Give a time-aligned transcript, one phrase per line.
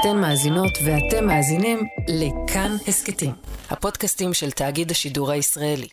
[0.00, 3.32] אתן מאזינות ואתם מאזינים לכאן הסכתים,
[3.70, 5.88] הפודקאסטים של תאגיד השידור הישראלי.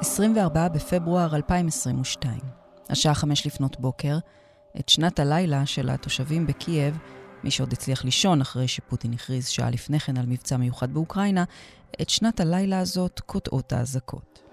[0.00, 2.38] 24 בפברואר 2022,
[2.90, 4.18] השעה חמש לפנות בוקר,
[4.80, 6.98] את שנת הלילה של התושבים בקייב,
[7.44, 11.44] מי שעוד הצליח לישון אחרי שפוטין הכריז שעה לפני כן על מבצע מיוחד באוקראינה,
[12.02, 14.51] את שנת הלילה הזאת קוטעות האזעקות.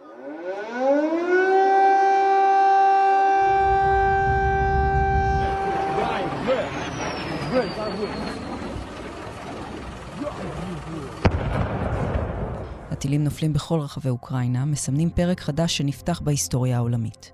[13.09, 17.31] הטילים נופלים בכל רחבי אוקראינה, מסמנים פרק חדש שנפתח בהיסטוריה העולמית.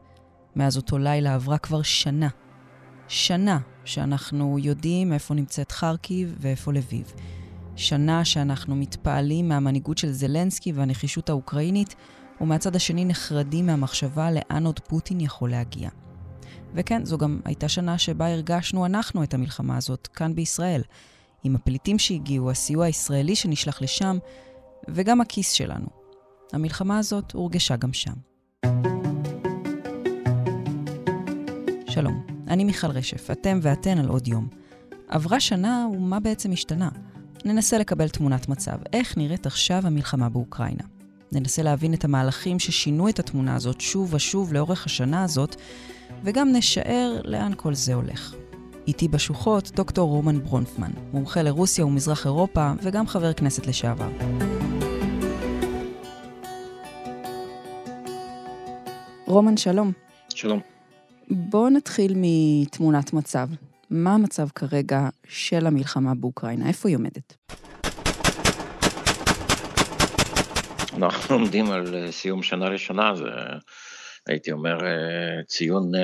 [0.56, 2.28] מאז אותו לילה עברה כבר שנה.
[3.08, 7.14] שנה שאנחנו יודעים איפה נמצאת חרקיב ואיפה לביב.
[7.76, 11.96] שנה שאנחנו מתפעלים מהמנהיגות של זלנסקי והנחישות האוקראינית,
[12.42, 15.90] ומהצד השני נחרדים מהמחשבה לאן עוד פוטין יכול להגיע.
[16.74, 20.82] וכן, זו גם הייתה שנה שבה הרגשנו אנחנו את המלחמה הזאת, כאן בישראל.
[21.44, 24.18] עם הפליטים שהגיעו, הסיוע הישראלי שנשלח לשם,
[24.88, 25.86] וגם הכיס שלנו.
[26.54, 28.14] המלחמה הזאת הורגשה גם שם.
[31.90, 34.48] שלום, אני מיכל רשף, אתם ואתן על עוד יום.
[35.08, 36.90] עברה שנה, ומה בעצם השתנה?
[37.46, 40.84] ננסה לקבל תמונת מצב, איך נראית עכשיו המלחמה באוקראינה.
[41.32, 45.56] ננסה להבין את המהלכים ששינו את התמונה הזאת שוב ושוב לאורך השנה הזאת,
[46.24, 48.36] וגם נשאר לאן כל זה הולך.
[48.88, 54.10] איתי בשוחות דוקטור רומן ברונפמן, מומחה לרוסיה ומזרח אירופה וגם חבר כנסת לשעבר.
[59.36, 59.92] רומן, שלום.
[60.30, 60.62] שלום.
[61.30, 63.48] בואו נתחיל מתמונת מצב.
[63.90, 66.68] מה המצב כרגע של המלחמה באוקראינה?
[66.68, 67.36] איפה היא עומדת?
[70.94, 73.24] אנחנו עומדים על אה, סיום שנה ראשונה, זה
[74.28, 76.02] הייתי אומר אה, ציון אה,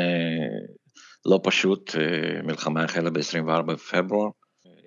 [1.26, 1.96] לא פשוט,
[2.44, 4.30] מלחמה החלה ב-24 בפברואר,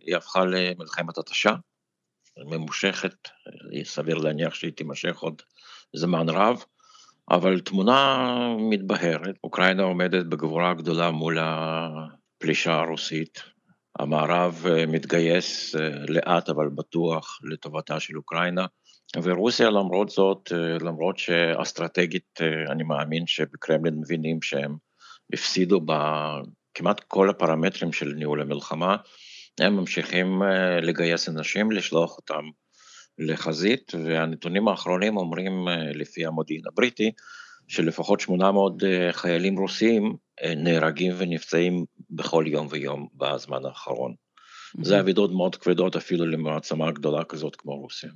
[0.07, 1.55] היא הפכה למלחמת התשה,
[2.51, 3.29] ממושכת,
[3.85, 5.43] סביר להניח שהיא תימשך עוד
[5.97, 6.65] זמן רב.
[7.31, 8.27] אבל תמונה
[8.71, 13.43] מתבהרת, אוקראינה עומדת בגבורה גדולה מול הפלישה הרוסית,
[13.99, 18.67] המערב אה, מתגייס אה, לאט אבל בטוח לטובתה של אוקראינה,
[19.23, 22.41] ורוסיה למרות זאת, אה, למרות שאסטרטגית
[22.71, 24.77] אני מאמין שבקרמלין מבינים שהם
[25.33, 28.97] הפסידו בכמעט כל הפרמטרים של ניהול המלחמה,
[29.61, 30.43] הם ממשיכים
[30.83, 32.45] לגייס אנשים, לשלוח אותם
[33.19, 37.11] לחזית, והנתונים האחרונים אומרים, אה, לפי המודיעין הבריטי,
[37.69, 44.13] שלפחות 800 אה, חיילים רוסים אה, נהרגים ונפצעים בכל יום ויום בזמן האחרון.
[44.13, 44.85] Mm-hmm.
[44.85, 48.11] זה אבידות מאוד כבדות אפילו למעצמה גדולה כזאת כמו רוסיה.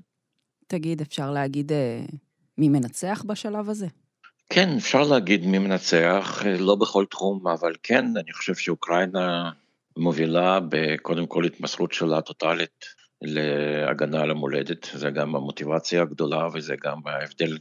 [0.66, 1.72] תגיד, אפשר להגיד
[2.58, 3.86] מי מנצח בשלב הזה?
[4.50, 9.50] כן, אפשר להגיד מי מנצח, לא בכל תחום, אבל כן, אני חושב שאוקראינה
[9.96, 12.84] מובילה בקודם כל התמסרות שלה טוטאלית
[13.22, 17.58] להגנה על המולדת, זה גם המוטיבציה הגדולה וזה גם ההבדל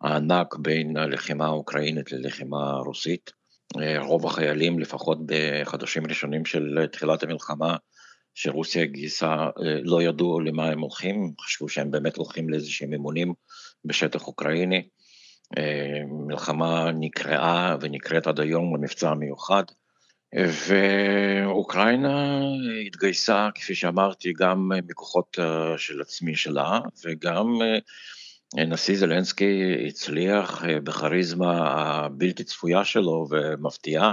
[0.00, 3.30] הענק בין הלחימה האוקראינית ללחימה הרוסית.
[3.98, 7.76] רוב החיילים, לפחות בחדשים ראשונים של תחילת המלחמה,
[8.34, 9.36] שרוסיה גייסה,
[9.82, 13.34] לא ידעו למה הם הולכים, חשבו שהם באמת הולכים לאיזשהם אימונים
[13.84, 14.88] בשטח אוקראיני.
[16.26, 19.64] מלחמה נקראה ונקראת עד היום למבצע מיוחד.
[20.34, 22.40] ואוקראינה
[22.86, 30.80] התגייסה, כפי שאמרתי, גם מכוחות אה, של עצמי שלה, וגם אה, נשיא זלנסקי הצליח אה,
[30.80, 34.12] בכריזמה הבלתי צפויה שלו ומפתיעה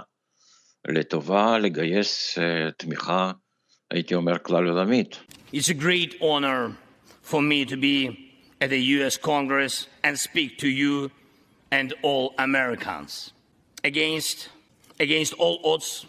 [0.88, 2.38] לטובה לגייס
[2.78, 3.32] תמיכה,
[3.92, 5.20] הייתי אומר, כלל עולמית.
[5.54, 6.76] It's a great honor
[7.24, 8.28] for me to be
[8.62, 11.10] at the US Congress and speak to you
[11.72, 13.32] and all Americans
[13.84, 14.50] against
[15.00, 16.06] against all odds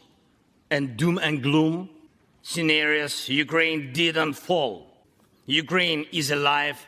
[0.70, 1.88] and doom and gloom
[2.42, 4.74] scenarios, Ukraine didn't fall.
[5.46, 6.78] Ukraine is alive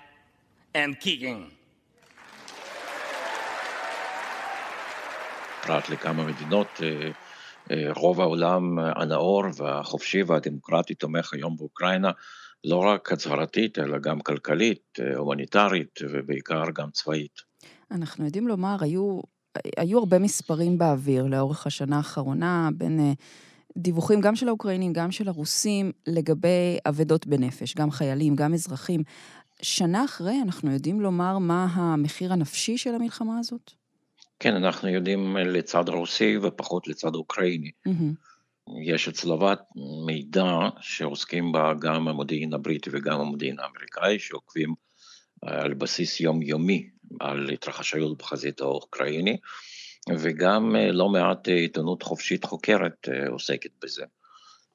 [0.75, 1.50] and kicking.
[5.66, 6.81] פרט לכמה מדינות,
[7.97, 12.10] רוב העולם הנאור והחופשי והדמוקרטי תומך היום באוקראינה,
[12.65, 17.41] לא רק הצהרתית, אלא גם כלכלית, הומניטרית ובעיקר גם צבאית.
[17.91, 19.21] אנחנו יודעים לומר, היו
[19.77, 23.23] היו הרבה מספרים באוויר לאורך השנה האחרונה, בין uh,
[23.77, 29.03] דיווחים גם של האוקראינים, גם של הרוסים, לגבי אבדות בנפש, גם חיילים, גם אזרחים.
[29.63, 33.73] שנה אחרי, אנחנו יודעים לומר מה המחיר הנפשי של המלחמה הזאת?
[34.39, 37.71] כן, אנחנו יודעים לצד הרוסי ופחות לצד האוקראיני.
[37.89, 38.31] Mm-hmm.
[38.85, 39.61] יש הצלבת
[40.07, 44.75] מידע שעוסקים בה גם המודיעין הבריטי וגם המודיעין האמריקאי, שעוקבים
[45.45, 46.89] אה, על בסיס יומיומי
[47.21, 49.36] על התרחשויות בחזית האוקראיני,
[50.18, 54.04] וגם לא מעט עיתונות חופשית חוקרת עוסקת בזה.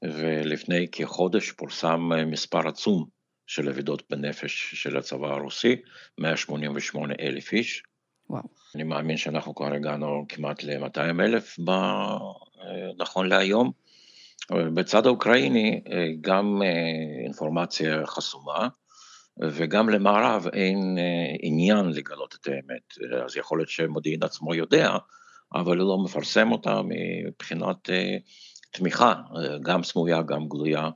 [0.04, 3.06] ולפני כחודש פורסם מספר עצום
[3.48, 5.76] של אבדות בנפש של הצבא הרוסי,
[6.18, 7.84] 188 אלף איש.
[8.30, 8.44] וואו.
[8.76, 11.60] אני מאמין שאנחנו כבר הגענו כמעט ל-200 אלף
[12.98, 13.72] נכון להיום.
[14.52, 15.82] בצד האוקראיני
[16.22, 16.62] גם
[17.24, 18.68] אינפורמציה חסומה,
[19.42, 20.98] וגם למערב אין
[21.40, 23.14] עניין לגלות את האמת.
[23.26, 24.98] אז יכול להיות שמודיעין עצמו יודע,
[25.54, 27.90] אבל הוא לא מפרסם אותה מבחינת
[28.72, 29.14] תמיכה,
[29.64, 30.90] גם סמויה, גם גלויה,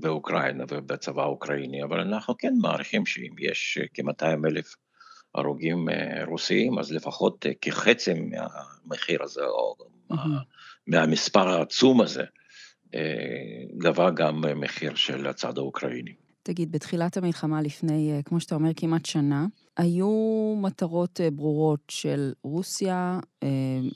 [0.00, 4.74] באוקראינה ובצבא האוקראיני, אבל אנחנו כן מעריכים שאם יש כ-200 אלף
[5.34, 5.88] הרוגים
[6.26, 9.74] רוסיים, אז לפחות כחצי מהמחיר הזה, או
[10.12, 10.16] mm-hmm.
[10.86, 12.24] מהמספר העצום הזה,
[13.78, 16.14] גבה גם מחיר של הצד האוקראיני.
[16.42, 19.46] תגיד, בתחילת המלחמה לפני, כמו שאתה אומר, כמעט שנה,
[19.76, 23.20] היו מטרות ברורות של רוסיה,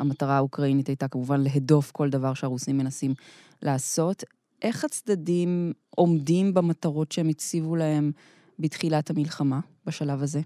[0.00, 3.14] המטרה האוקראינית הייתה כמובן להדוף כל דבר שהרוסים מנסים
[3.62, 4.24] לעשות.
[4.62, 8.12] איך הצדדים עומדים במטרות שהם הציבו להם
[8.58, 10.40] בתחילת המלחמה, בשלב הזה?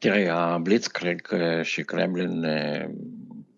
[0.00, 1.22] תראי, הבליצקריג
[1.62, 2.44] שקרמלין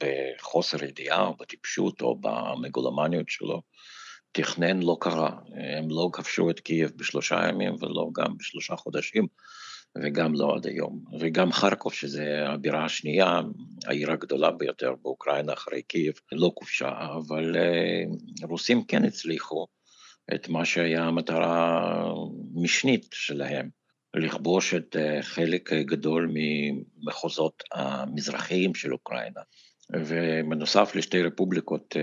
[0.00, 3.62] בחוסר ידיעה או בטיפשות או במגולמניות שלו
[4.38, 5.30] תכנן לא קרה.
[5.54, 9.26] הם לא כבשו את קייב בשלושה ימים ולא גם בשלושה חודשים.
[10.02, 11.04] וגם לא עד היום.
[11.20, 13.40] וגם חרקוב, שזה הבירה השנייה,
[13.86, 17.56] העיר הגדולה ביותר באוקראינה אחרי קייב, לא כובשה, אבל
[18.42, 19.66] רוסים כן הצליחו
[20.34, 21.80] את מה שהיה המטרה
[22.54, 23.68] המשנית שלהם,
[24.16, 29.40] לכבוש את חלק גדול ממחוזות המזרחיים של אוקראינה.
[29.96, 31.96] ובנוסף לשתי רפובליקות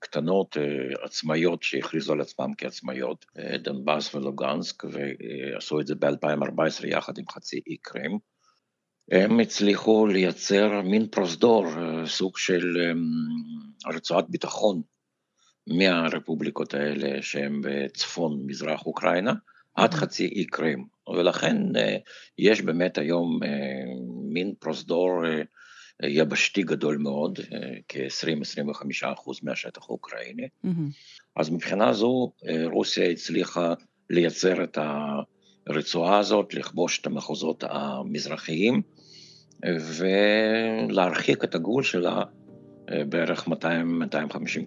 [0.00, 0.56] קטנות,
[1.02, 3.26] עצמאיות, שהכריזו על עצמם כעצמאיות,
[3.62, 8.18] דנבאס ולוגנסק, ועשו את זה ב-2014 יחד עם חצי אי קרים.
[9.12, 11.66] הם הצליחו לייצר מין פרוזדור,
[12.06, 12.92] סוג של
[13.86, 14.82] רצועת ביטחון
[15.66, 19.32] מהרפובליקות האלה שהן בצפון מזרח אוקראינה,
[19.74, 20.86] עד חצי אי קרים.
[21.16, 21.56] ולכן
[22.38, 23.40] יש באמת היום
[24.32, 25.22] מין פרוזדור
[26.02, 27.38] יבשתי גדול מאוד,
[27.88, 30.48] כ-20-25 אחוז מהשטח האוקראיני.
[30.64, 30.68] Mm-hmm.
[31.36, 32.32] אז מבחינה זו
[32.72, 33.74] רוסיה הצליחה
[34.10, 34.78] לייצר את
[35.66, 38.82] הרצועה הזאת, לכבוש את המחוזות המזרחיים
[40.88, 42.22] ולהרחיק את הגבול שלה
[43.08, 43.52] בערך 200-250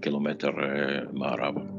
[0.02, 0.52] קילומטר
[1.14, 1.79] מערבה.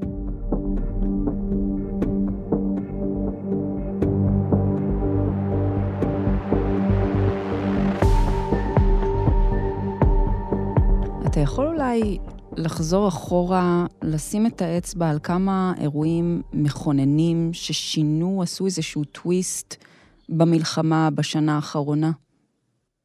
[11.40, 12.18] אתה יכול אולי
[12.56, 19.84] לחזור אחורה, לשים את האצבע על כמה אירועים מכוננים ששינו, עשו איזשהו טוויסט
[20.28, 22.10] במלחמה בשנה האחרונה?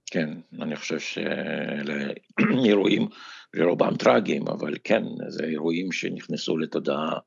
[0.05, 0.29] כן,
[0.61, 2.13] אני חושב שאלה
[2.65, 3.07] אירועים
[3.53, 7.19] לרובם טרגיים, אבל כן, זה אירועים שנכנסו לתודעה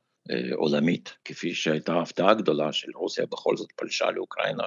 [0.55, 4.65] עולמית, כפי שהייתה הפתעה גדולה של רוסיה בכל זאת פלשה לאוקראינה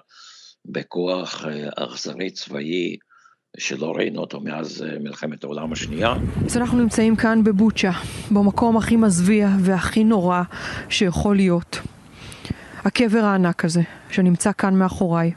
[0.66, 1.46] בכוח
[1.76, 2.98] אכזרי צבאי.
[3.58, 6.14] שלא ראינו אותו מאז מלחמת העולם השנייה.
[6.46, 7.92] אז אנחנו נמצאים כאן בבוצ'ה,
[8.32, 10.42] במקום הכי מזוויע והכי נורא
[10.90, 11.80] שיכול להיות.
[12.86, 15.32] הקבר הענק הזה, שנמצא כאן מאחוריי,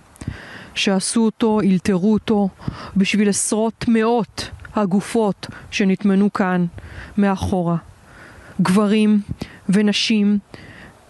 [0.75, 2.49] שעשו אותו, אלתרו אותו,
[2.97, 6.67] בשביל עשרות מאות הגופות שנטמנו כאן
[7.19, 7.77] מאחורה.
[8.63, 9.21] גברים
[9.69, 10.39] ונשים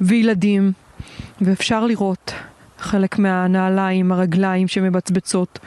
[0.00, 0.72] וילדים,
[1.40, 2.32] ואפשר לראות
[2.78, 5.58] חלק מהנעליים, הרגליים שמבצבצות.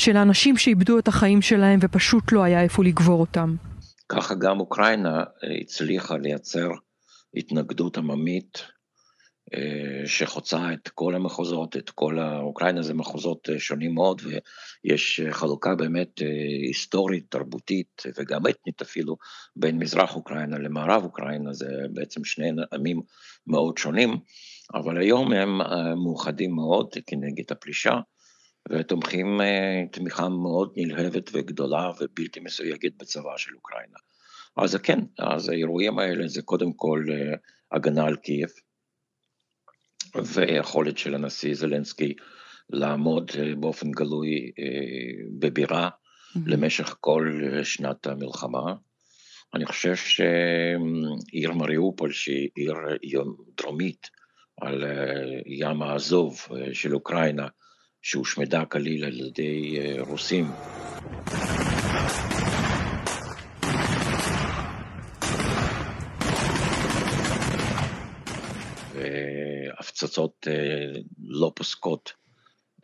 [0.00, 3.56] של האנשים שאיבדו את החיים שלהם ופשוט לא היה איפה לגבור אותם.
[4.08, 5.24] ככה גם אוקראינה
[5.62, 6.68] הצליחה לייצר
[7.36, 8.62] התנגדות עממית
[9.54, 15.74] אה, שחוצה את כל המחוזות, את כל אוקראינה זה מחוזות אה, שונים מאוד ויש חלוקה
[15.74, 16.28] באמת אה,
[16.66, 19.16] היסטורית, תרבותית וגם אתנית אפילו
[19.56, 23.00] בין מזרח אוקראינה למערב אוקראינה, זה בעצם שני עמים
[23.46, 24.16] מאוד שונים,
[24.74, 25.58] אבל היום הם
[26.04, 27.94] מאוחדים מאוד כנגד הפלישה.
[28.68, 29.40] ותומכים
[29.92, 33.98] תמיכה מאוד נלהבת וגדולה ובלתי מסויגת בצבא של אוקראינה.
[34.56, 37.04] אז כן, אז האירועים האלה זה קודם כל
[37.72, 38.48] הגנה על קייב,
[40.34, 42.14] ויכולת של הנשיא זלנסקי
[42.70, 44.50] לעמוד באופן גלוי
[45.38, 46.38] בבירה mm-hmm.
[46.46, 48.74] למשך כל שנת המלחמה.
[49.54, 52.48] אני חושב שעיר מריאופול, שהיא
[53.02, 53.24] עיר
[53.56, 54.06] דרומית
[54.60, 54.84] על
[55.46, 56.40] ים האזוב
[56.72, 57.46] של אוקראינה,
[58.02, 60.44] שהושמדה כליל על ידי רוסים.
[68.94, 70.46] והפצצות
[71.18, 72.12] לא פוסקות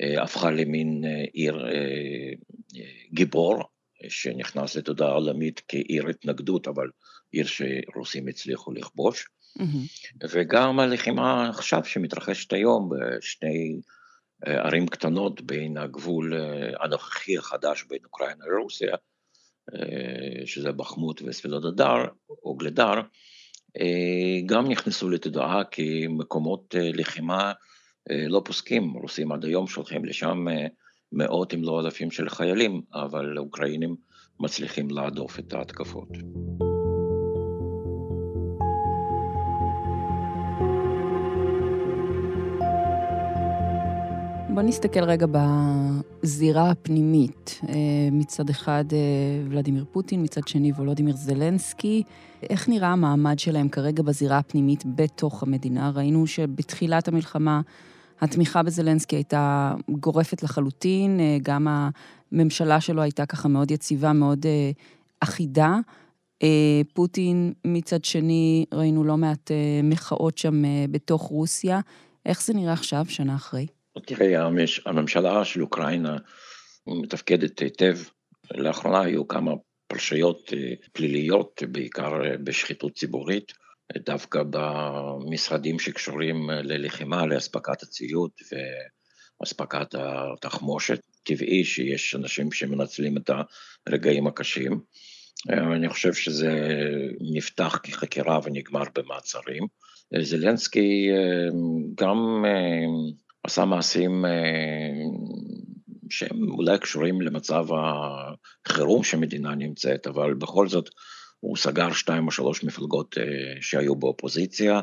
[0.01, 1.67] הפכה למין עיר
[3.13, 3.63] גיבור,
[4.09, 6.87] שנכנס לתודעה עולמית כעיר התנגדות, אבל
[7.33, 9.29] עיר שרוסים הצליחו לכבוש.
[9.59, 10.27] Mm-hmm.
[10.31, 13.81] וגם הלחימה עכשיו שמתרחשת היום בשני
[14.47, 16.33] ערים קטנות בין הגבול
[16.81, 18.97] הנוכחי החדש בין אוקראינה לרוסיה,
[20.45, 22.05] שזה בחמות וספילודודר
[22.45, 23.01] או גלדר,
[24.47, 27.53] גם נכנסו לתודעה כמקומות לחימה
[28.11, 30.45] לא פוסקים, רוסים עד היום שולחים לשם
[31.13, 33.97] מאות אם לא אלפים של חיילים, אבל האוקראינים
[34.41, 36.09] מצליחים להדוף את ההתקפות.
[44.57, 47.61] בוא נסתכל רגע בזירה הפנימית.
[47.69, 47.75] אה,
[48.13, 48.99] מצד אחד אה,
[49.51, 52.03] ולדימיר פוטין, מצד שני וולודימיר זלנסקי.
[52.51, 55.91] איך נראה המעמד שלהם כרגע בזירה הפנימית בתוך המדינה?
[55.95, 57.61] ראינו שבתחילת המלחמה
[58.21, 61.67] התמיכה בזלנסקי הייתה גורפת לחלוטין, אה, גם
[62.33, 64.47] הממשלה שלו הייתה ככה מאוד יציבה, מאוד
[65.21, 65.79] אחידה.
[66.95, 69.51] פוטין מצד שני, ראינו לא מעט
[69.85, 71.81] מחאות שם בתוך רוסיה.
[72.27, 73.67] איך זה נראה עכשיו, שנה אחרי?
[74.07, 74.49] תראה,
[74.87, 76.17] הממשלה של אוקראינה
[76.87, 77.99] מתפקדת היטב.
[78.55, 79.53] לאחרונה היו כמה
[79.87, 83.53] פרשיות אה, פליליות, בעיקר אה, בשחיתות ציבורית,
[83.99, 88.31] דווקא במשרדים שקשורים אה, ללחימה, לאספקת הציוד
[89.41, 91.01] ואספקת התחמושת.
[91.23, 93.31] טבעי שיש אנשים שמנצלים את
[93.87, 94.81] הרגעים הקשים.
[95.49, 96.53] אני חושב שזה
[97.35, 99.67] נפתח כחקירה ונגמר במעצרים.
[100.23, 101.09] זלנסקי
[101.95, 102.45] גם
[103.47, 104.31] עשה מעשים אה,
[106.11, 107.67] שהם אולי קשורים למצב
[108.67, 110.91] החירום שמדינה נמצאת, אבל בכל זאת
[111.41, 113.25] הוא סגר שתיים או שלוש מפלגות אה,
[113.61, 114.81] שהיו באופוזיציה.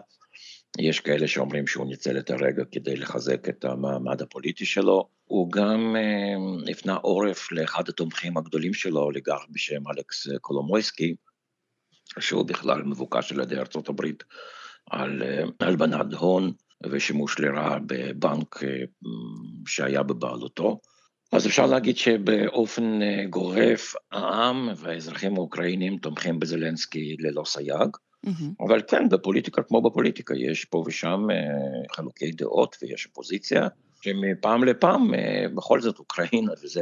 [0.79, 5.09] יש כאלה שאומרים שהוא ניצל את הרגע כדי לחזק את המעמד הפוליטי שלו.
[5.25, 11.15] הוא גם אה, הפנה עורף לאחד התומכים הגדולים שלו, אוליגרך בשם אלכס קולומויסקי,
[12.19, 14.23] שהוא בכלל מבוקש על ידי ארצות הברית
[14.91, 15.23] על
[15.59, 16.51] הלבנת הון.
[16.91, 18.83] ושימוש לרעה בבנק אה,
[19.67, 20.79] שהיה בבעלותו.
[21.31, 27.89] אז אפשר להגיד שבאופן אה, גורף העם והאזרחים האוקראינים תומכים בזלנסקי ללא סייג,
[28.25, 28.65] mm-hmm.
[28.67, 33.67] אבל כן, בפוליטיקה כמו בפוליטיקה, יש פה ושם אה, חלוקי דעות ויש אופוזיציה,
[34.01, 35.11] שמפעם לפעם
[35.55, 36.81] בכל זאת אוקראינה, וזה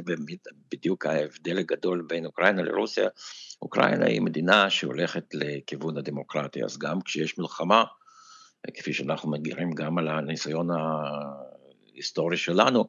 [0.71, 3.07] בדיוק ההבדל הגדול בין אוקראינה לרוסיה,
[3.61, 7.83] אוקראינה היא מדינה שהולכת לכיוון הדמוקרטיה, אז גם כשיש מלחמה,
[8.73, 10.67] כפי שאנחנו מגירים גם על הניסיון
[11.91, 12.85] ההיסטורי שלנו,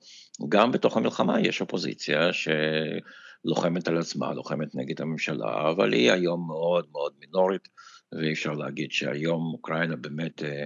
[0.49, 6.87] גם בתוך המלחמה יש אופוזיציה שלוחמת על עצמה, לוחמת נגד הממשלה, אבל היא היום מאוד
[6.93, 7.69] מאוד מינורית,
[8.13, 10.65] ואי אפשר להגיד שהיום אוקראינה באמת אה,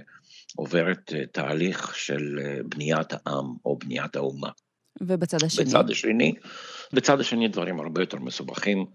[0.55, 4.49] עוברת אה, תהליך של אה, בניית העם או בניית האומה.
[5.01, 5.65] ובצד השני?
[5.65, 6.33] בצד השני,
[6.93, 8.85] בצד השני דברים הרבה יותר מסובכים.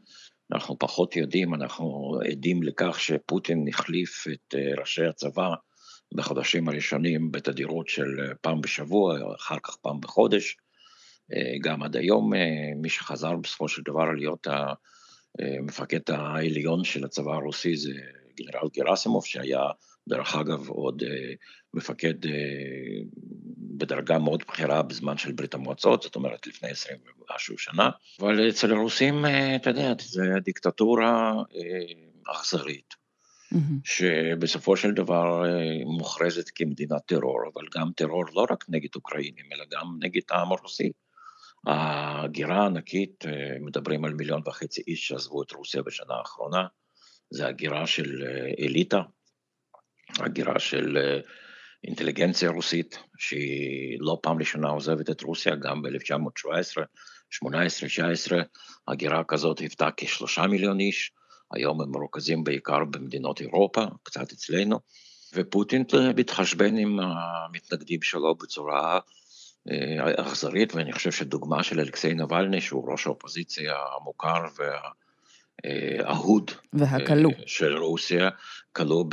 [0.53, 5.49] אנחנו פחות יודעים, אנחנו עדים לכך שפוטין החליף את ראשי הצבא
[6.15, 10.57] בחודשים הראשונים בתדירות של אה, פעם בשבוע, אחר כך פעם בחודש.
[11.33, 12.41] אה, גם עד היום, אה,
[12.77, 14.47] מי שחזר בסופו של דבר להיות
[15.39, 17.93] המפקד העליון של הצבא הרוסי זה
[18.37, 19.61] גנרל גרסימוב, שהיה
[20.09, 21.03] דרך אגב עוד
[21.75, 22.15] מפקד
[23.59, 26.99] בדרגה מאוד בכירה בזמן של ברית המועצות, זאת אומרת לפני עשרים
[27.31, 27.91] ומשהו שנה,
[28.21, 29.25] אבל אצל הרוסים,
[29.57, 31.33] אתה יודע, זו דיקטטורה
[32.27, 33.02] אכזרית.
[33.85, 39.65] שבסופו של דבר אה, מוכרזת כמדינת טרור, אבל גם טרור לא רק נגד אוקראינים, אלא
[39.71, 40.93] גם נגד העם הרוסי.
[41.67, 46.67] ההגירה הענקית, אה, מדברים על מיליון וחצי איש שעזבו את רוסיה בשנה האחרונה,
[47.31, 49.03] זה הגירה של אה, אליטה,
[50.19, 50.99] הגירה של
[51.85, 56.83] אינטליגנציה רוסית, שהיא לא פעם ראשונה עוזבת את רוסיה, גם ב-1917,
[57.31, 58.43] 18, 19,
[58.89, 61.13] הגירה כזאת היוותה כשלושה מיליון איש,
[61.53, 64.81] היום הם מרוכזים בעיקר במדינות אירופה, קצת אצלנו,
[65.35, 65.85] ופוטין
[66.17, 68.99] מתחשבן עם המתנגדים שלו בצורה
[69.71, 74.45] אה, אכזרית, ואני חושב שדוגמה של אלכסיי נבלני, שהוא ראש האופוזיציה המוכר
[75.65, 78.31] והאהוד והכלוא אה, של רוסיה,
[78.73, 79.05] כלוא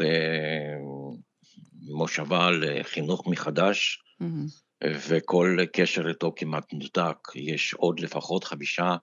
[1.86, 4.86] במושבה לחינוך מחדש, mm-hmm.
[5.08, 7.18] וכל קשר איתו כמעט נותק.
[7.36, 8.96] יש עוד לפחות חמישה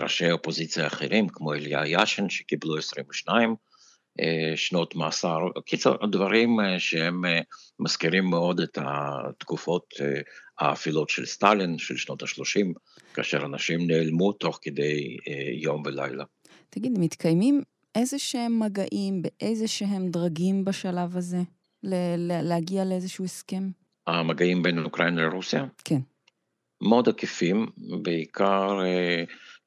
[0.00, 3.54] ראשי אופוזיציה אחרים, כמו אליה ישן, שקיבלו 22
[4.20, 5.38] אה, שנות מאסר.
[5.66, 7.22] קיצר, דברים אה, שהם
[7.80, 9.94] מזכירים מאוד את התקופות
[10.58, 12.66] האפילות של סטלין, של שנות ה-30,
[13.14, 15.16] כאשר אנשים נעלמו תוך כדי
[15.62, 16.24] יום ולילה.
[16.70, 17.62] תגיד, מתקיימים
[17.94, 21.38] איזה שהם מגעים באיזה שהם דרגים בשלב הזה?
[22.42, 23.70] להגיע לאיזשהו הסכם?
[24.06, 25.66] המגעים בין אוקראינה לרוסיה?
[25.84, 26.00] כן.
[26.80, 27.66] מאוד עקיפים,
[28.02, 28.78] בעיקר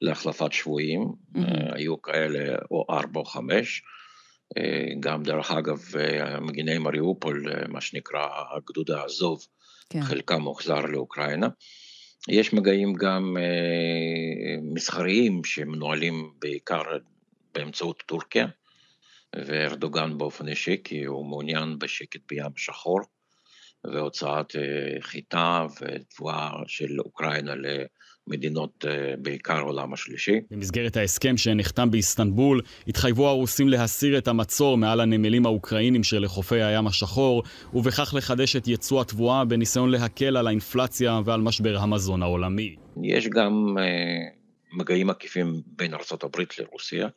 [0.00, 1.74] להחלפת שבויים, mm-hmm.
[1.74, 3.82] היו כאלה או ארבע או חמש,
[5.00, 5.82] גם דרך אגב
[6.40, 9.46] מגיני מריופול, מה שנקרא הגדוד העזוב,
[9.90, 10.00] כן.
[10.00, 11.48] חלקם מוחזר לאוקראינה.
[12.28, 13.36] יש מגעים גם
[14.74, 16.82] מסחריים שמנוהלים בעיקר
[17.54, 18.46] באמצעות טורקיה,
[19.36, 23.00] וארדוגן באופן אישי, כי הוא מעוניין בשקט בים השחור,
[23.92, 30.40] והוצאת אה, חיטה ותבואה של אוקראינה למדינות אה, בעיקר העולם השלישי.
[30.50, 37.42] במסגרת ההסכם שנחתם באיסטנבול, התחייבו הרוסים להסיר את המצור מעל הנמלים האוקראינים שלחופי הים השחור,
[37.74, 42.76] ובכך לחדש את יצוא התבואה בניסיון להקל על האינפלציה ועל משבר המזון העולמי.
[43.02, 47.08] יש גם uh, מגעים עקיפים בין ארה"ב לרוסיה.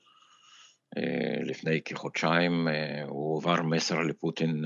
[1.43, 2.67] לפני כחודשיים
[3.07, 4.65] הוא הועבר מסר לפוטין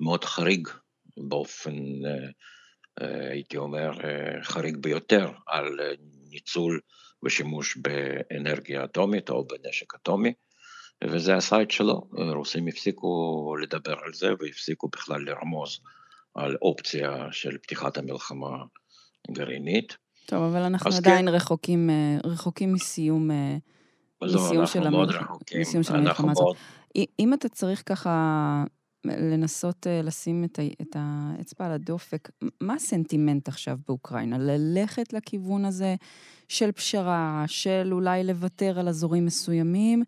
[0.00, 0.68] מאוד חריג
[1.20, 2.28] באופן, אה,
[3.02, 5.78] אה, הייתי אומר, אה, חריג ביותר על
[6.30, 6.80] ניצול
[7.24, 10.32] ושימוש באנרגיה אטומית או בנשק אטומי,
[11.04, 12.02] וזה את שלו.
[12.34, 15.80] רוסים הפסיקו לדבר על זה והפסיקו בכלל לרמוז
[16.34, 18.64] על אופציה של פתיחת המלחמה
[19.28, 19.96] הגרעינית.
[20.26, 21.34] טוב, אבל אנחנו עדיין כן.
[21.34, 21.90] רחוקים,
[22.24, 23.30] רחוקים מסיום,
[24.22, 25.30] לא, מסיום של, המלח...
[25.60, 26.44] מסיום של המלחמה הזאת.
[26.44, 26.56] מאוד...
[27.18, 28.64] אם אתה צריך ככה
[29.04, 32.28] לנסות uh, לשים את, ה, את האצבע על הדופק.
[32.60, 34.38] מה הסנטימנט עכשיו באוקראינה?
[34.38, 35.94] ללכת לכיוון הזה
[36.48, 40.02] של פשרה, של אולי לוותר על אזורים מסוימים,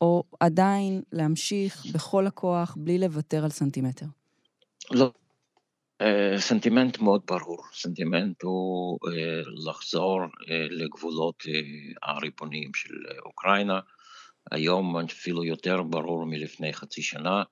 [0.00, 4.06] או עדיין להמשיך בכל הכוח בלי לוותר על סנטימטר?
[4.90, 5.12] לא.
[6.02, 7.62] אה, סנטימנט מאוד ברור.
[7.72, 10.20] סנטימנט הוא אה, לחזור
[10.70, 11.42] לגבולות
[12.02, 12.94] הריבוניים של
[13.24, 13.80] אוקראינה.
[14.50, 17.42] היום אפילו יותר ברור מלפני חצי שנה.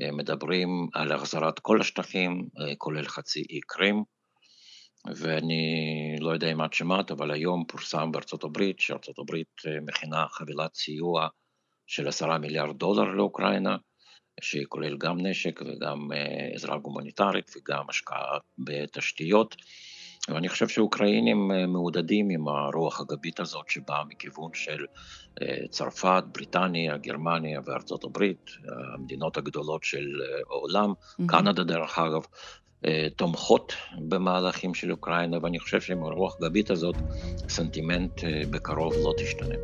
[0.00, 4.04] אה, מדברים על החזרת כל השטחים, אה, כולל חצי אי קרים,
[5.16, 5.62] ואני
[6.20, 10.74] לא יודע אם את שמעת, אבל היום פורסם בארצות הברית שארצות הברית אה, מכינה חבילת
[10.74, 11.28] סיוע
[11.86, 13.76] של עשרה מיליארד דולר לאוקראינה,
[14.40, 16.08] שכולל גם נשק וגם
[16.54, 19.56] עזרה גומניטרית וגם השקעה בתשתיות.
[20.28, 24.84] ואני חושב שאוקראינים אה, מעודדים עם הרוח הגבית הזאת שבאה מכיוון של
[25.42, 28.50] אה, צרפת, בריטניה, גרמניה וארצות הברית,
[28.94, 31.22] המדינות הגדולות של אה, העולם, mm-hmm.
[31.26, 32.22] קנדה דרך אגב,
[33.16, 36.96] תומכות במהלכים של אוקראינה, ואני חושב שעם הרוח הגבית הזאת,
[37.48, 39.54] סנטימנט בקרוב לא תשתנה.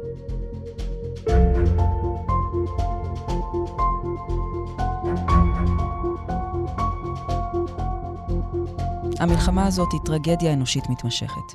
[9.22, 11.54] המלחמה הזאת היא טרגדיה אנושית מתמשכת.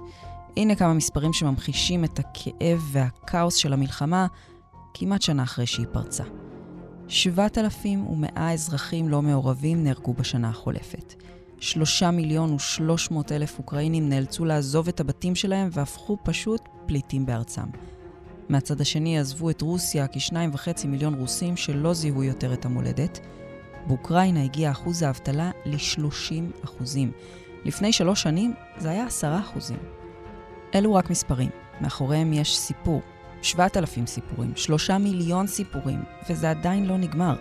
[0.57, 4.27] הנה כמה מספרים שממחישים את הכאב והכאוס של המלחמה
[4.93, 6.23] כמעט שנה אחרי שהיא פרצה.
[7.07, 11.13] 7,100 אזרחים לא מעורבים נהרגו בשנה החולפת.
[11.59, 17.65] 3 מיליון ו-300 אלף אוקראינים נאלצו לעזוב את הבתים שלהם והפכו פשוט פליטים בארצם.
[18.49, 23.19] מהצד השני עזבו את רוסיה כ-2.5 מיליון רוסים שלא זיהו יותר את המולדת.
[23.87, 27.11] באוקראינה הגיע אחוז האבטלה ל-30 אחוזים.
[27.65, 29.77] לפני שלוש שנים זה היה עשרה אחוזים.
[30.75, 31.49] אלו רק מספרים,
[31.81, 33.01] מאחוריהם יש סיפור,
[33.41, 37.35] שבעת אלפים סיפורים, שלושה מיליון סיפורים, וזה עדיין לא נגמר.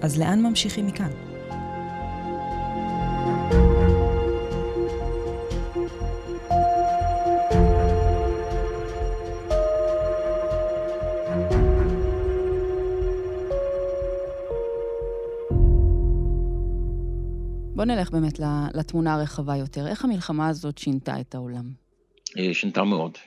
[0.00, 1.33] אז לאן ממשיכים מכאן?
[17.84, 18.40] בוא נלך באמת
[18.74, 19.86] לתמונה הרחבה יותר.
[19.86, 21.64] איך המלחמה הזאת שינתה את העולם?
[22.34, 23.18] היא שינתה מאוד.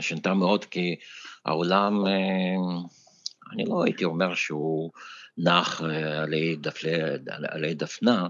[0.00, 0.96] שינתה מאוד כי
[1.44, 2.56] העולם, אה,
[3.52, 4.90] אני לא הייתי אומר שהוא
[5.38, 6.90] נח אה, עלי, דפלי,
[7.48, 8.28] עלי דפנה,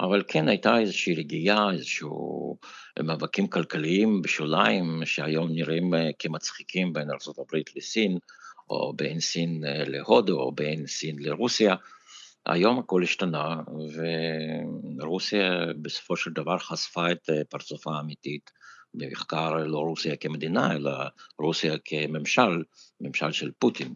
[0.00, 2.56] אבל כן הייתה איזושהי רגיעה, איזשהו
[3.02, 8.18] מאבקים כלכליים בשוליים שהיום נראים אה, כמצחיקים בין ארה"ב לסין,
[8.70, 11.74] או בין סין להודו, או בין סין לרוסיה.
[12.46, 13.56] היום הכל השתנה,
[15.00, 15.50] ורוסיה
[15.82, 18.50] בסופו של דבר חשפה את אה, פרצופה האמיתית,
[18.94, 20.92] במחקר לא רוסיה כמדינה, אלא
[21.38, 22.62] רוסיה כממשל,
[23.00, 23.94] ממשל של פוטין.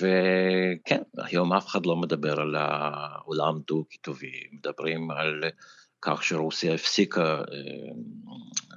[0.00, 5.44] וכן, היום אף אחד לא מדבר על העולם דו-קיטובי, מדברים על
[6.02, 7.44] כך שרוסיה הפסיקה אה,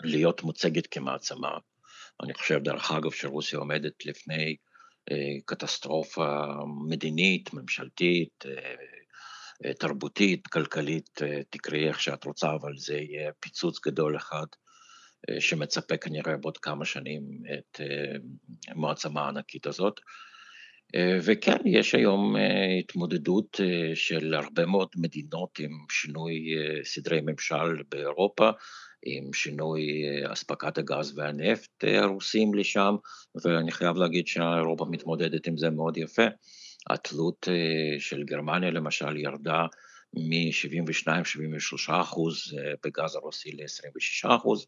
[0.03, 1.51] להיות מוצגת כמעצמה.
[2.23, 4.55] אני חושב, דרך אגב, שרוסיה עומדת לפני
[5.45, 6.45] קטסטרופה
[6.87, 8.45] מדינית, ממשלתית,
[9.79, 14.45] תרבותית, כלכלית, תקראי איך שאת רוצה, אבל זה יהיה פיצוץ גדול אחד
[15.39, 17.81] שמצפה כנראה בעוד כמה שנים את
[18.67, 19.99] המעצמה הענקית הזאת.
[21.25, 22.35] וכן, יש היום
[22.79, 23.59] התמודדות
[23.93, 26.33] של הרבה מאוד מדינות עם שינוי
[26.83, 28.49] סדרי ממשל באירופה,
[29.09, 29.81] עם שינוי
[30.33, 32.95] אספקת הגז והנפט הרוסים לשם,
[33.43, 36.25] ואני חייב להגיד שאירופה מתמודדת עם זה מאוד יפה.
[36.89, 37.47] התלות
[37.99, 39.65] של גרמניה למשל ירדה
[40.13, 42.37] מ-72-73 אחוז
[42.85, 44.65] בגז הרוסי ל-26 אחוז,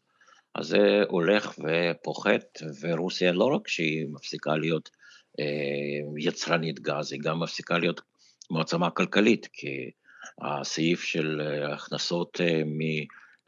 [0.54, 4.90] אז זה הולך ופוחת, ורוסיה לא רק שהיא מפסיקה להיות
[6.18, 8.00] יצרנית גז, היא גם מפסיקה להיות
[8.50, 9.90] מעצמה כלכלית, כי
[10.42, 11.40] הסעיף של
[11.72, 12.40] הכנסות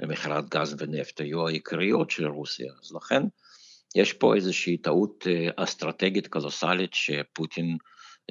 [0.02, 3.22] ממכירת גז ונפט היו העיקריות של רוסיה, אז לכן
[3.94, 5.26] יש פה איזושהי טעות
[5.56, 7.76] אסטרטגית קולוסלית שפוטין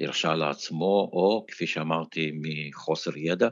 [0.00, 3.48] הרשה לעצמו, או כפי שאמרתי, מחוסר ידע,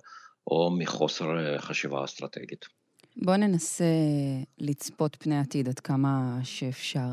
[0.46, 2.64] או מחוסר חשיבה אסטרטגית.
[3.16, 3.84] בואו ננסה
[4.58, 7.12] לצפות פני עתיד עד כמה שאפשר.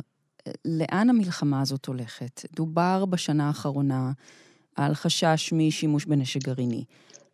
[0.66, 2.42] לאן המלחמה הזאת הולכת?
[2.56, 4.12] דובר בשנה האחרונה
[4.76, 6.84] על חשש משימוש בנשק גרעיני.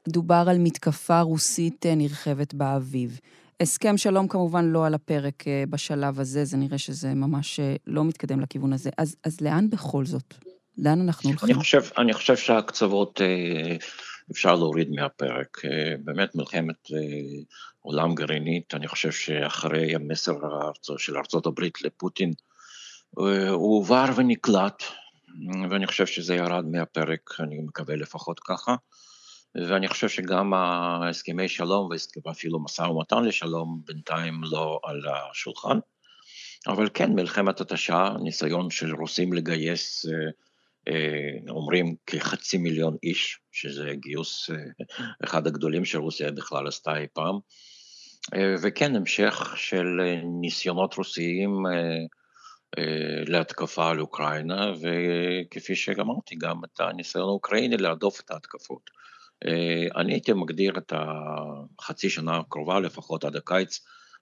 [0.07, 3.19] דובר על מתקפה רוסית נרחבת באביב.
[3.59, 8.73] הסכם שלום כמובן לא על הפרק בשלב הזה, זה נראה שזה ממש לא מתקדם לכיוון
[8.73, 8.89] הזה.
[8.97, 10.33] אז, אז לאן בכל זאת?
[10.77, 11.49] לאן אנחנו הולכים?
[11.49, 13.21] אני חושב, אני חושב שהקצוות
[14.31, 15.57] אפשר להוריד מהפרק.
[16.03, 16.87] באמת מלחמת
[17.81, 20.33] עולם גרעינית, אני חושב שאחרי המסר
[20.97, 22.33] של ארצות הברית לפוטין,
[23.09, 24.83] הוא הועבר ונקלט,
[25.69, 28.75] ואני חושב שזה ירד מהפרק, אני מקווה לפחות ככה.
[29.55, 31.89] ואני חושב שגם ההסכמי שלום
[32.25, 35.77] ואפילו משא ומתן לשלום בינתיים לא על השולחן.
[36.67, 40.05] אבל כן, מלחמת התשה, ניסיון של רוסים לגייס,
[41.49, 44.49] אומרים כחצי מיליון איש, שזה גיוס
[45.23, 47.39] אחד הגדולים שרוסיה בכלל עשתה אי פעם,
[48.63, 49.85] וכן, המשך של
[50.41, 51.63] ניסיונות רוסיים
[53.27, 58.89] להתקפה על אוקראינה, וכפי שאמרתי, גם את הניסיון האוקראיני להדוף את ההתקפות.
[59.95, 63.79] אני הייתי מגדיר את החצי שנה הקרובה, לפחות עד הקיץ,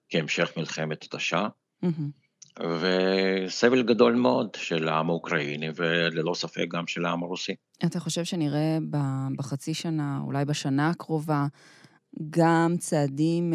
[0.10, 1.48] כהמשך מלחמת התשה,
[1.86, 2.64] mm-hmm.
[2.82, 7.56] וסבל גדול מאוד של העם האוקראיני, וללא ספק גם של העם הרוסי.
[7.86, 8.78] אתה חושב שנראה
[9.38, 11.46] בחצי שנה, אולי בשנה הקרובה,
[12.30, 13.54] גם צעדים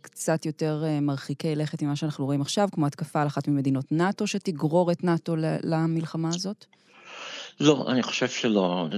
[0.00, 4.92] קצת יותר מרחיקי לכת ממה שאנחנו רואים עכשיו, כמו התקפה על אחת ממדינות נאט"ו, שתגרור
[4.92, 6.66] את נאט"ו למלחמה הזאת?
[7.60, 8.88] לא, אני חושב שלא.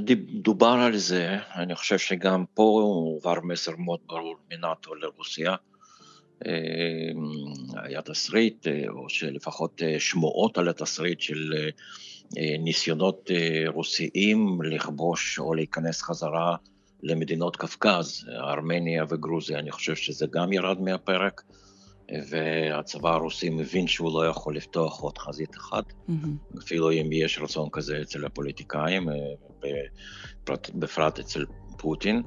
[0.42, 5.54] דובר על זה, אני חושב שגם פה הועבר מסר מאוד ברור מנאט"ו לרוסיה.
[7.76, 11.52] היה תסריט, או שלפחות שמועות על התסריט של
[12.58, 13.30] ניסיונות
[13.66, 16.56] רוסיים לכבוש או להיכנס חזרה
[17.02, 21.42] למדינות קווקז, ארמניה וגרוזיה, אני חושב שזה גם ירד מהפרק,
[22.28, 26.58] והצבא הרוסי מבין שהוא לא יכול לפתוח עוד חזית אחת, mm-hmm.
[26.58, 29.08] אפילו אם יש רצון כזה אצל הפוליטיקאים,
[29.60, 31.44] בפרט, בפרט אצל
[31.76, 32.22] פוטין,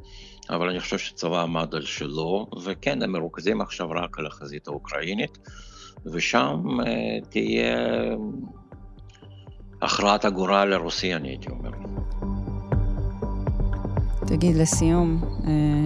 [0.50, 5.38] אבל אני חושב שצבא עמד על שלו, וכן, הם מרוכזים עכשיו רק על החזית האוקראינית,
[6.06, 6.63] ושם
[7.30, 7.78] תהיה
[9.82, 11.70] הכרעת הגורל לרוסי, אני הייתי אומר.
[14.28, 15.24] תגיד, לסיום,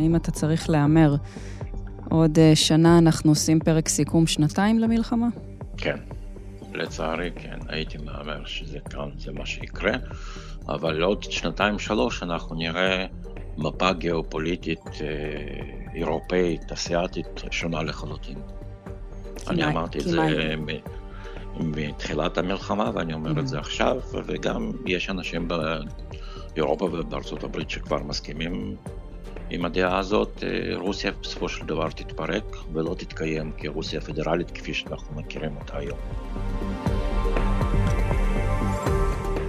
[0.06, 1.16] אם אתה צריך להמר,
[2.14, 5.28] עוד שנה אנחנו עושים פרק סיכום שנתיים למלחמה?
[5.78, 5.98] כן,
[6.74, 9.92] לצערי כן, הייתי מהמר שזה כאן, זה מה שיקרה,
[10.70, 13.06] אבל עוד שנתיים-שלוש אנחנו נראה
[13.58, 14.80] מפה גיאופוליטית
[15.94, 18.38] אירופאית, אסיאתית, שונה לחלוטין.
[19.48, 20.20] אני אמרתי את זה
[21.60, 28.76] מתחילת המלחמה, ואני אומר את זה עכשיו, וגם יש אנשים באירופה ובארצות הברית שכבר מסכימים
[29.50, 30.44] עם הדעה הזאת,
[30.76, 35.98] רוסיה בסופו של דבר תתפרק ולא תתקיים כרוסיה פדרלית כפי שאנחנו מכירים אותה היום.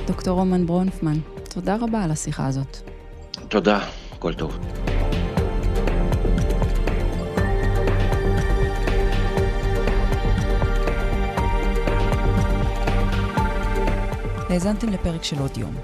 [0.07, 1.19] דוקטור רומן ברונפמן,
[1.55, 2.77] תודה רבה על השיחה הזאת.
[3.49, 3.81] תודה,
[4.19, 4.59] כל טוב.
[14.51, 15.75] האזנתם לפרק של עוד יום.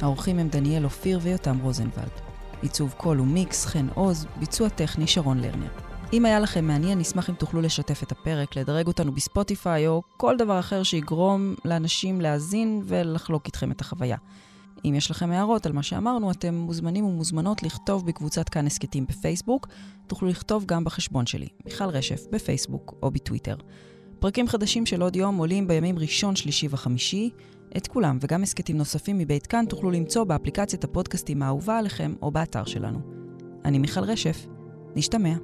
[0.00, 2.29] האורחים הם דניאל אופיר ויותם רוזנבלד.
[2.62, 5.68] עיצוב קול ומיקס, חן עוז, ביצוע טכני שרון לרנר.
[6.12, 10.36] אם היה לכם מעניין, נשמח אם תוכלו לשתף את הפרק, לדרג אותנו בספוטיפיי או כל
[10.36, 14.16] דבר אחר שיגרום לאנשים להאזין ולחלוק איתכם את החוויה.
[14.84, 19.68] אם יש לכם הערות על מה שאמרנו, אתם מוזמנים ומוזמנות לכתוב בקבוצת כאן הסכתים בפייסבוק.
[20.06, 23.56] תוכלו לכתוב גם בחשבון שלי, מיכל רשף, בפייסבוק או בטוויטר.
[24.18, 27.30] פרקים חדשים של עוד יום עולים בימים ראשון, שלישי וחמישי.
[27.76, 32.64] את כולם וגם הסכתים נוספים מבית כאן תוכלו למצוא באפליקציית הפודקאסטים האהובה עליכם או באתר
[32.64, 32.98] שלנו.
[33.64, 34.46] אני מיכל רשף,
[34.96, 35.34] נשתמע.